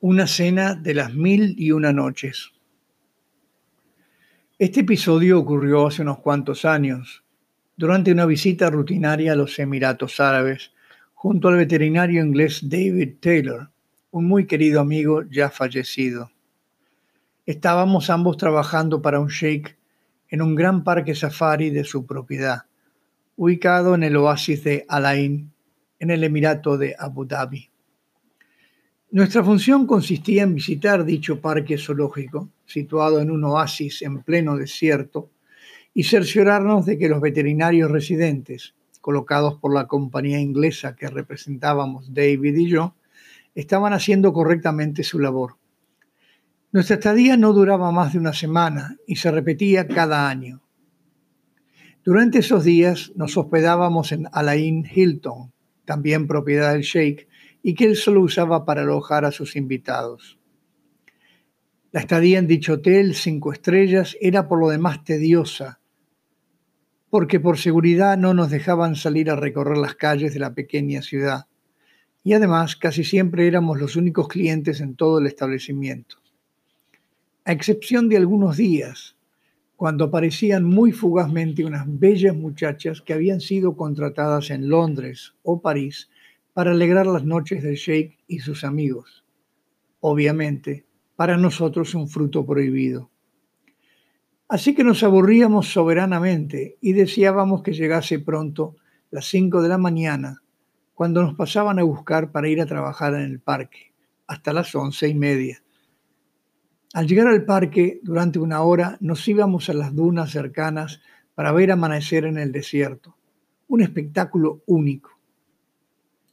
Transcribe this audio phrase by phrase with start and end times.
[0.00, 2.52] Una cena de las mil y una noches.
[4.56, 7.24] Este episodio ocurrió hace unos cuantos años,
[7.76, 10.70] durante una visita rutinaria a los Emiratos Árabes,
[11.14, 13.70] junto al veterinario inglés David Taylor,
[14.12, 16.30] un muy querido amigo ya fallecido.
[17.44, 19.76] Estábamos ambos trabajando para un sheikh
[20.28, 22.66] en un gran parque safari de su propiedad,
[23.34, 25.50] ubicado en el oasis de Alain,
[25.98, 27.67] en el Emirato de Abu Dhabi.
[29.10, 35.30] Nuestra función consistía en visitar dicho parque zoológico, situado en un oasis en pleno desierto,
[35.94, 42.54] y cerciorarnos de que los veterinarios residentes, colocados por la compañía inglesa que representábamos David
[42.54, 42.94] y yo,
[43.54, 45.56] estaban haciendo correctamente su labor.
[46.70, 50.60] Nuestra estadía no duraba más de una semana y se repetía cada año.
[52.04, 55.50] Durante esos días nos hospedábamos en Alain Hilton,
[55.86, 57.27] también propiedad del Sheikh,
[57.62, 60.38] y que él solo usaba para alojar a sus invitados.
[61.90, 65.80] La estadía en dicho hotel, cinco estrellas, era por lo demás tediosa,
[67.10, 71.46] porque por seguridad no nos dejaban salir a recorrer las calles de la pequeña ciudad,
[72.22, 76.16] y además casi siempre éramos los únicos clientes en todo el establecimiento.
[77.46, 79.16] A excepción de algunos días,
[79.76, 86.10] cuando aparecían muy fugazmente unas bellas muchachas que habían sido contratadas en Londres o París
[86.58, 89.24] para alegrar las noches del sheikh y sus amigos.
[90.00, 93.12] Obviamente, para nosotros un fruto prohibido.
[94.48, 98.74] Así que nos aburríamos soberanamente y deseábamos que llegase pronto
[99.12, 100.42] las cinco de la mañana,
[100.94, 103.94] cuando nos pasaban a buscar para ir a trabajar en el parque,
[104.26, 105.62] hasta las once y media
[106.92, 111.00] al llegar al parque, durante una hora, nos íbamos a las dunas cercanas
[111.36, 113.16] para ver amanecer en el desierto,
[113.68, 115.17] un espectáculo único.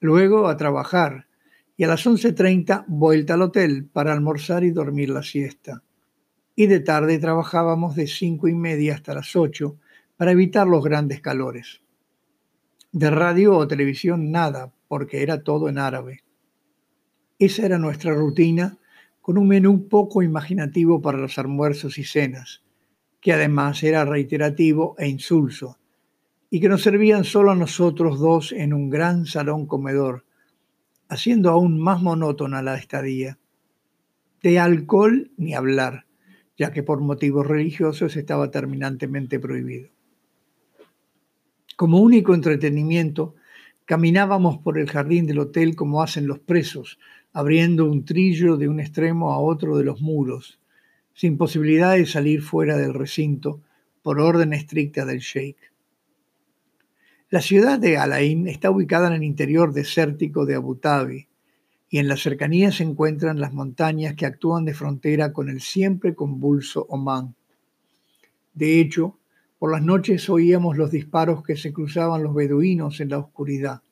[0.00, 1.26] Luego a trabajar
[1.76, 5.82] y a las 11.30 vuelta al hotel para almorzar y dormir la siesta.
[6.54, 9.76] Y de tarde trabajábamos de cinco y media hasta las 8
[10.16, 11.82] para evitar los grandes calores.
[12.92, 16.24] De radio o televisión nada, porque era todo en árabe.
[17.38, 18.78] Esa era nuestra rutina
[19.20, 22.62] con un menú poco imaginativo para los almuerzos y cenas,
[23.20, 25.77] que además era reiterativo e insulso,
[26.50, 30.24] y que nos servían solo a nosotros dos en un gran salón comedor,
[31.08, 33.38] haciendo aún más monótona la estadía.
[34.42, 36.06] De alcohol ni hablar,
[36.56, 39.90] ya que por motivos religiosos estaba terminantemente prohibido.
[41.76, 43.36] Como único entretenimiento,
[43.84, 46.98] caminábamos por el jardín del hotel como hacen los presos,
[47.32, 50.58] abriendo un trillo de un extremo a otro de los muros,
[51.14, 53.60] sin posibilidad de salir fuera del recinto
[54.02, 55.58] por orden estricta del sheikh.
[57.30, 61.28] La ciudad de Alain está ubicada en el interior desértico de Abu Dhabi
[61.90, 66.14] y en la cercanía se encuentran las montañas que actúan de frontera con el siempre
[66.14, 67.34] convulso Omán.
[68.54, 69.18] De hecho,
[69.58, 73.82] por las noches oíamos los disparos que se cruzaban los beduinos en la oscuridad.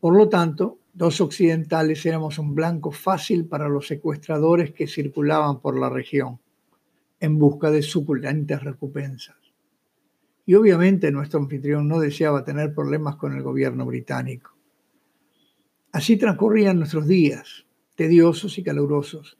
[0.00, 5.78] Por lo tanto, Dos occidentales éramos un blanco fácil para los secuestradores que circulaban por
[5.78, 6.40] la región
[7.20, 9.36] en busca de suculentes recompensas.
[10.50, 14.58] Y obviamente nuestro anfitrión no deseaba tener problemas con el gobierno británico.
[15.92, 19.38] Así transcurrían nuestros días, tediosos y calurosos,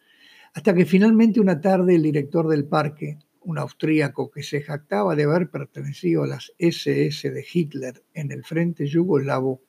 [0.54, 5.24] hasta que finalmente una tarde el director del parque, un austríaco que se jactaba de
[5.24, 9.62] haber pertenecido a las SS de Hitler en el frente yugoslavo,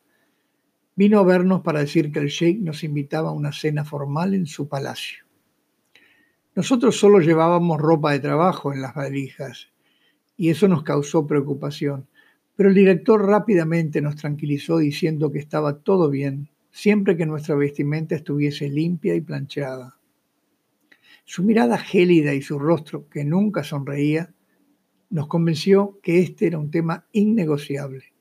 [0.96, 4.46] Vino a vernos para decir que el sheikh nos invitaba a una cena formal en
[4.46, 5.25] su palacio.
[6.53, 9.70] Nosotros solo llevábamos ropa de trabajo en las valijas
[10.37, 12.07] y eso nos causó preocupación,
[12.55, 18.15] pero el director rápidamente nos tranquilizó diciendo que estaba todo bien siempre que nuestra vestimenta
[18.15, 19.97] estuviese limpia y planchada.
[21.25, 24.33] Su mirada gélida y su rostro, que nunca sonreía,
[25.09, 28.13] nos convenció que este era un tema innegociable.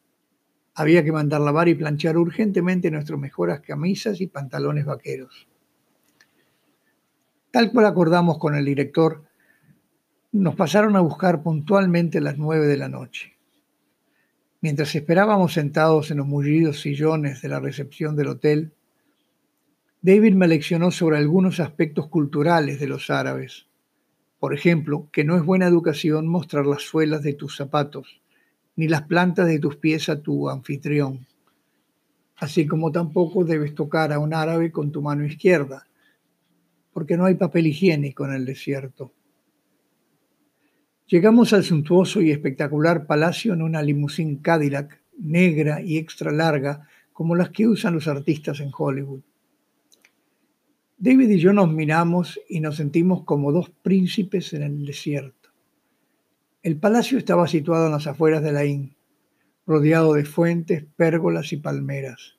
[0.74, 5.48] Había que mandar lavar y planchar urgentemente nuestras mejores camisas y pantalones vaqueros.
[7.50, 9.24] Tal cual acordamos con el director,
[10.32, 13.36] nos pasaron a buscar puntualmente a las nueve de la noche.
[14.60, 18.72] Mientras esperábamos sentados en los mullidos sillones de la recepción del hotel,
[20.02, 23.66] David me leccionó sobre algunos aspectos culturales de los árabes.
[24.38, 28.22] Por ejemplo, que no es buena educación mostrar las suelas de tus zapatos
[28.76, 31.26] ni las plantas de tus pies a tu anfitrión,
[32.36, 35.86] así como tampoco debes tocar a un árabe con tu mano izquierda,
[36.92, 39.12] porque no hay papel higiénico en el desierto.
[41.10, 47.34] Llegamos al suntuoso y espectacular palacio en una limusín Cadillac negra y extra larga como
[47.34, 49.22] las que usan los artistas en Hollywood.
[50.98, 55.50] David y yo nos miramos y nos sentimos como dos príncipes en el desierto.
[56.62, 58.94] El palacio estaba situado en las afueras de la Inn,
[59.66, 62.36] rodeado de fuentes, pérgolas y palmeras.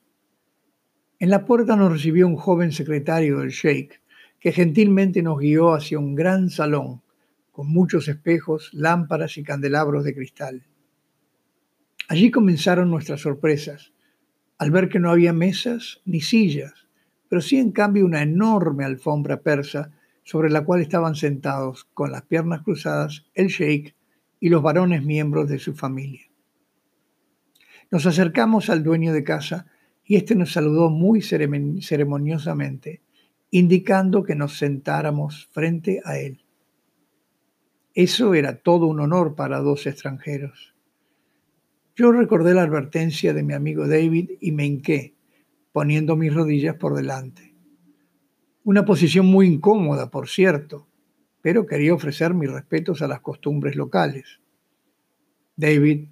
[1.19, 4.00] En la puerta nos recibió un joven secretario del sheikh,
[4.39, 7.01] que gentilmente nos guió hacia un gran salón,
[7.62, 10.63] con muchos espejos, lámparas y candelabros de cristal.
[12.08, 13.94] Allí comenzaron nuestras sorpresas,
[14.58, 16.88] al ver que no había mesas ni sillas,
[17.30, 19.92] pero sí en cambio una enorme alfombra persa
[20.24, 23.96] sobre la cual estaban sentados, con las piernas cruzadas, el sheikh
[24.40, 26.31] y los varones miembros de su familia.
[27.92, 29.68] Nos acercamos al dueño de casa
[30.04, 33.04] y éste nos saludó muy ceremoniosamente,
[33.52, 36.40] indicando que nos sentáramos frente a él.
[37.93, 40.73] Eso era todo un honor para dos extranjeros.
[41.93, 45.13] Yo recordé la advertencia de mi amigo David y me hinqué,
[45.73, 47.53] poniendo mis rodillas por delante.
[48.63, 50.88] Una posición muy incómoda, por cierto,
[51.41, 54.39] pero quería ofrecer mis respetos a las costumbres locales.
[55.57, 56.07] David,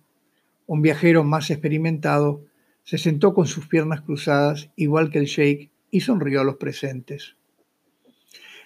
[0.67, 2.43] un viajero más experimentado,
[2.83, 7.37] se sentó con sus piernas cruzadas, igual que el sheikh, y sonrió a los presentes.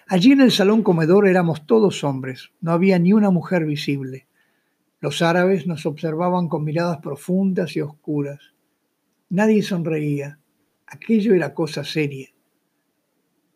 [0.06, 4.26] Allí en el salón comedor éramos todos hombres, no había ni una mujer visible.
[5.00, 8.54] Los árabes nos observaban con miradas profundas y oscuras.
[9.30, 10.38] Nadie sonreía,
[10.86, 12.28] aquello era cosa seria.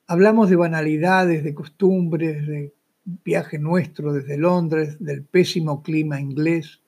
[0.07, 2.75] Hablamos de banalidades, de costumbres, de
[3.25, 6.81] viaje nuestro desde Londres, del pésimo clima inglés,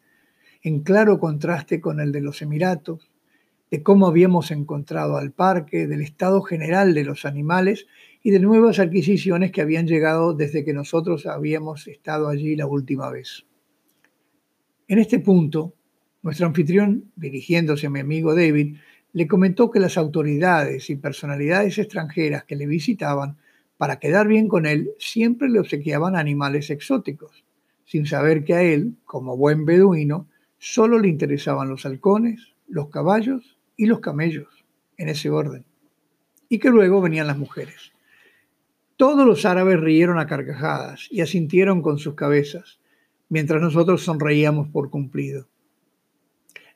[0.63, 3.11] en claro contraste con el de los Emiratos,
[3.71, 7.87] de cómo habíamos encontrado al parque, del estado general de los animales
[8.23, 13.11] y de nuevas adquisiciones que habían llegado desde que nosotros habíamos estado allí la última
[13.11, 13.47] vez.
[14.89, 15.75] En este punto,
[16.23, 18.77] nuestro anfitrión, dirigiéndose a mi amigo David,
[19.13, 23.39] le comentó que las autoridades y personalidades extranjeras que le visitaban,
[23.77, 27.45] para quedar bien con él, siempre le obsequiaban animales exóticos,
[27.85, 30.29] sin saber que a él, como buen beduino,
[30.59, 34.65] solo le interesaban los halcones, los caballos y los camellos,
[34.99, 35.65] en ese orden,
[36.51, 37.93] y que luego venían las mujeres.
[39.01, 42.81] Todos los árabes rieron a carcajadas y asintieron con sus cabezas,
[43.31, 45.49] mientras nosotros sonreíamos por cumplido.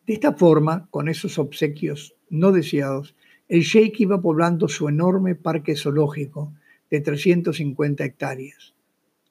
[0.07, 3.15] De esta forma, con esos obsequios no deseados,
[3.47, 6.55] el sheik iba poblando su enorme parque zoológico
[6.91, 8.73] de 350 hectáreas,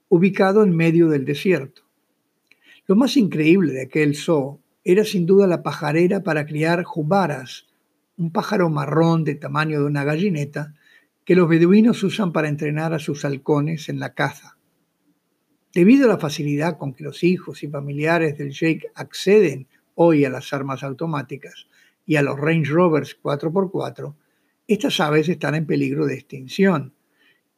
[0.08, 1.82] ubicado en medio del desierto.
[2.86, 7.66] Lo más increíble de aquel zoo era sin duda la pajarera para criar jubaras,
[8.18, 10.76] un pájaro marrón de tamaño de una gallineta
[11.26, 14.58] que los beduinos usan para entrenar a sus halcones en la caza.
[15.74, 20.30] Debido a la facilidad con que los hijos y familiares del sheik acceden hoy a
[20.30, 21.68] las armas automáticas,
[22.06, 24.14] y a los Range Rovers 4x4,
[24.68, 26.94] estas aves están en peligro de extinción.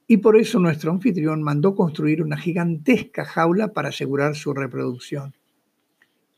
[0.07, 5.35] Y por eso nuestro anfitrión mandó construir una gigantesca jaula para asegurar su reproducción.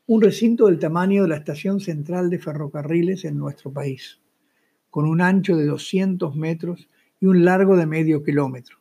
[0.06, 4.20] Un recinto del tamaño de la estación central de ferrocarriles en nuestro país,
[4.88, 6.88] con un ancho de 200 metros
[7.20, 8.78] y un largo de medio kilómetro.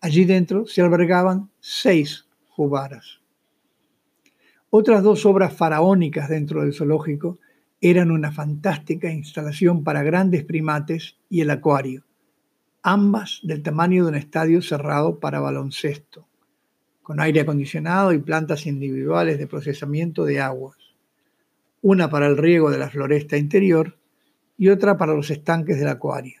[0.00, 3.20] Allí dentro se albergaban seis jubaras.
[4.70, 7.38] Otras dos obras faraónicas dentro del zoológico
[7.80, 12.04] eran una fantástica instalación para grandes primates y el acuario,
[12.82, 16.26] ambas del tamaño de un estadio cerrado para baloncesto,
[17.02, 20.76] con aire acondicionado y plantas individuales de procesamiento de aguas,
[21.80, 23.96] una para el riego de la floresta interior
[24.56, 26.40] y otra para los estanques del acuario.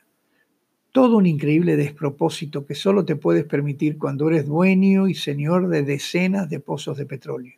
[0.92, 5.82] Todo un increíble despropósito que solo te puedes permitir cuando eres dueño y señor de
[5.82, 7.54] decenas de pozos de petróleo.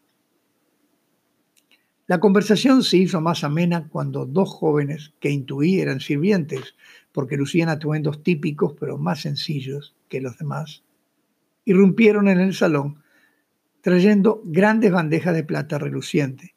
[2.07, 6.75] La conversación se hizo más amena cuando dos jóvenes, que intuí eran sirvientes,
[7.13, 10.83] porque lucían atuendos típicos pero más sencillos que los demás,
[11.65, 13.01] irrumpieron en el salón
[13.81, 16.55] trayendo grandes bandejas de plata reluciente,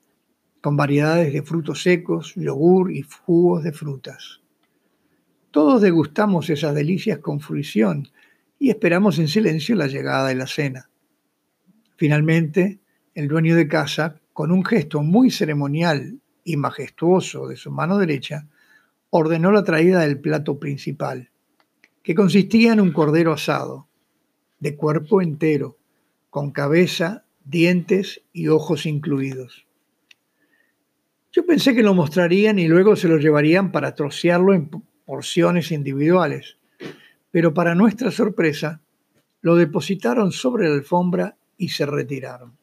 [0.59, 4.42] con variedades de frutos secos, yogur y jugos de frutas.
[5.53, 8.07] Todos degustamos esas delicias con fruición
[8.57, 10.89] y esperamos en silencio la llegada de la cena.
[11.95, 12.79] Finalmente,
[13.13, 18.47] el dueño de casa con un gesto muy ceremonial y majestuoso de su mano derecha,
[19.11, 21.29] ordenó la traída del plato principal,
[22.01, 23.87] que consistía en un cordero asado,
[24.57, 25.77] de cuerpo entero,
[26.31, 29.67] con cabeza, dientes y ojos incluidos.
[31.31, 34.67] Yo pensé que lo mostrarían y luego se lo llevarían para trocearlo en
[35.05, 36.57] porciones individuales,
[37.31, 38.81] pero para nuestra sorpresa,
[39.41, 42.57] lo depositaron sobre la alfombra y se retiraron.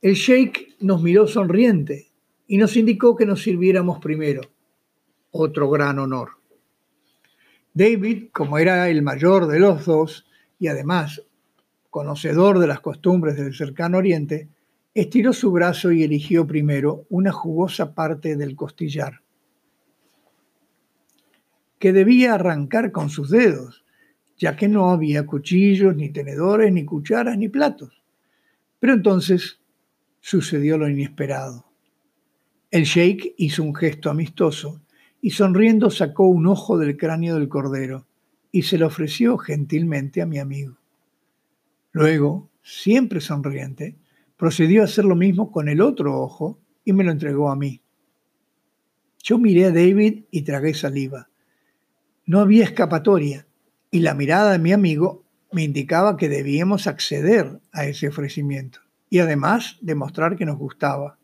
[0.00, 2.10] El sheik nos miró sonriente
[2.46, 4.40] y nos indicó que nos sirviéramos primero.
[5.30, 6.30] Otro gran honor.
[7.74, 10.26] David, como era el mayor de los dos
[10.58, 11.22] y además
[11.90, 14.48] conocedor de las costumbres del cercano oriente,
[14.94, 19.22] estiró su brazo y eligió primero una jugosa parte del costillar,
[21.80, 23.84] que debía arrancar con sus dedos,
[24.36, 28.02] ya que no había cuchillos, ni tenedores, ni cucharas, ni platos.
[28.78, 29.58] Pero entonces
[30.20, 31.64] sucedió lo inesperado.
[32.70, 34.82] El sheik hizo un gesto amistoso
[35.22, 38.06] y sonriendo sacó un ojo del cráneo del cordero
[38.52, 40.76] y se lo ofreció gentilmente a mi amigo.
[41.92, 43.96] Luego, siempre sonriente,
[44.36, 47.80] procedió a hacer lo mismo con el otro ojo y me lo entregó a mí.
[49.22, 51.29] Yo miré a David y tragué saliva.
[52.30, 53.44] No había escapatoria
[53.90, 59.18] y la mirada de mi amigo me indicaba que debíamos acceder a ese ofrecimiento y
[59.18, 61.18] además demostrar que nos gustaba.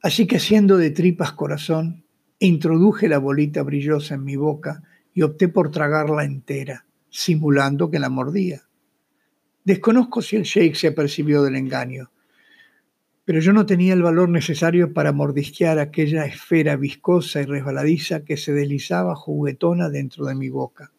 [0.00, 2.04] Así que haciendo de tripas corazón,
[2.38, 8.10] introduje la bolita brillosa en mi boca y opté por tragarla entera, simulando que la
[8.10, 8.68] mordía.
[9.64, 12.12] Desconozco si el sheikh se apercibió del engaño,
[13.28, 18.38] pero yo no tenía el valor necesario para mordisquear aquella esfera viscosa y resbaladiza que
[18.38, 20.92] se deslizaba juguetona dentro de mi boca.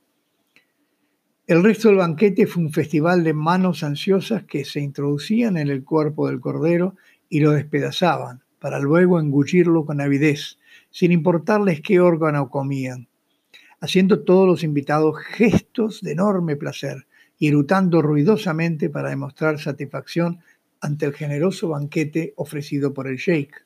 [1.48, 5.84] El resto del banquete fue un festival de manos ansiosas que se introducían en el
[5.84, 6.96] cuerpo del cordero
[7.30, 10.60] y lo despedazaban, para luego engullirlo con avidez,
[10.92, 13.08] sin importarles qué órgano comían,
[13.80, 17.08] haciendo todos los invitados gestos de enorme placer
[17.40, 20.42] y erutando ruidosamente para demostrar satisfacción
[20.82, 23.66] ante el generoso banquete ofrecido por el sheikh.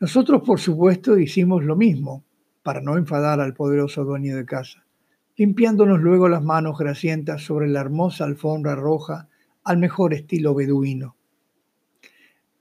[0.00, 2.24] Nosotros, por supuesto, hicimos lo mismo
[2.62, 4.84] para no enfadar al poderoso dueño de casa,
[5.36, 9.28] limpiándonos luego las manos grasientas sobre la hermosa alfombra roja
[9.64, 11.16] al mejor estilo beduino.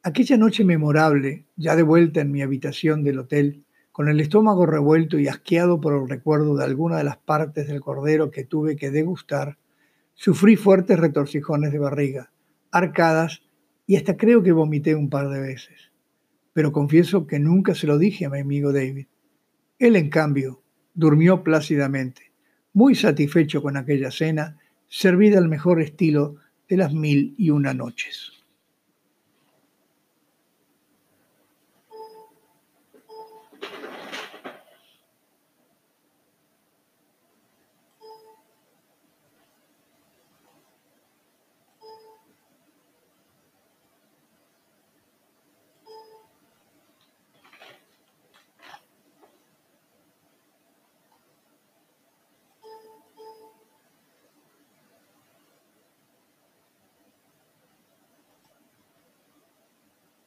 [0.04, 5.20] Aquella noche memorable, ya de vuelta en mi habitación del hotel, con el estómago revuelto
[5.20, 8.90] y asqueado por el recuerdo de alguna de las partes del cordero que tuve que
[8.90, 9.58] degustar,
[10.14, 12.32] sufrí fuertes retorcijones de barriga,
[12.72, 13.42] arcadas
[13.86, 15.92] y hasta creo que vomité un par de veces.
[16.54, 19.08] Pero confieso que nunca se lo dije a mi amigo David.
[19.80, 20.62] Él, en cambio,
[20.94, 22.32] durmió plácidamente,
[22.74, 26.36] muy satisfecho con aquella cena, servida al mejor estilo
[26.68, 28.31] de las mil y una noches.